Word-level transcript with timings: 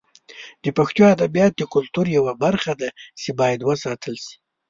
د 0.63 0.65
پښتو 0.77 1.01
ادبیات 1.15 1.53
د 1.57 1.61
کلتور 1.73 2.05
یوه 2.17 2.33
برخه 2.43 2.73
ده 2.81 2.89
چې 3.21 3.29
باید 3.39 3.59
وساتل 3.69 4.15
شي. 4.23 4.35